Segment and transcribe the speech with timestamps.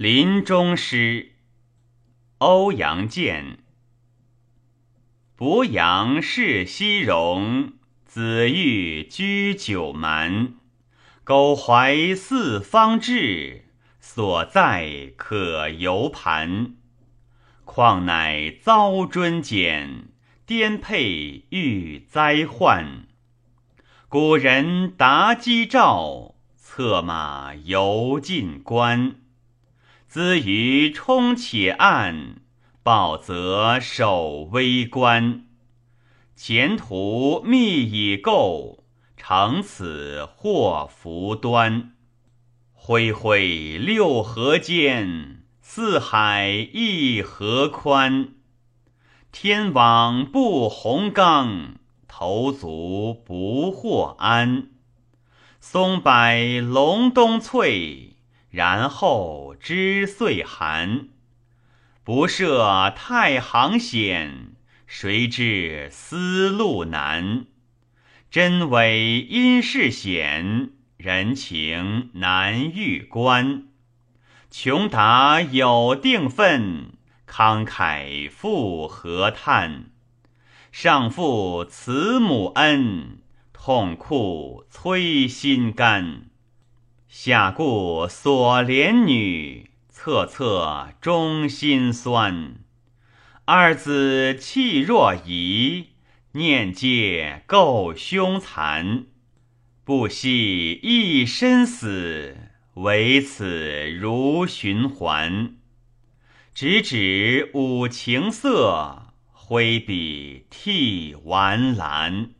[0.00, 1.32] 临终诗，
[2.38, 3.58] 欧阳健。
[5.36, 7.74] 伯阳世西戎，
[8.06, 10.54] 子玉居九蛮。
[11.22, 13.66] 苟怀四方志，
[14.00, 16.76] 所在可游盘。
[17.66, 20.08] 况乃遭尊简，
[20.46, 23.06] 颠沛遇灾患。
[24.08, 29.16] 古人答击诏，策马游晋关。
[30.10, 32.40] 资于冲且暗，
[32.82, 35.46] 报则守微关。
[36.34, 38.82] 前途密已构，
[39.16, 41.92] 乘此祸福端。
[42.72, 48.30] 恢恢六合间，四海一河宽。
[49.30, 51.76] 天网不洪刚，
[52.08, 54.70] 头足不获安。
[55.60, 58.09] 松柏隆冬翠。
[58.50, 61.08] 然后知岁寒，
[62.02, 64.54] 不涉太行险，
[64.86, 67.46] 谁知思路难？
[68.30, 73.68] 真伪因事险，人情难预观。
[74.50, 76.94] 穷达有定分，
[77.28, 79.90] 慷慨复何叹？
[80.72, 83.18] 上父慈母恩，
[83.52, 86.29] 痛哭摧心肝。
[87.12, 92.60] 下顾所怜女，恻恻中心酸。
[93.46, 95.88] 二子气若仪，
[96.34, 99.06] 念皆够凶残。
[99.82, 102.36] 不惜一身死，
[102.74, 105.56] 唯此如循环。
[106.54, 112.30] 直指五情色，挥笔涕完蓝。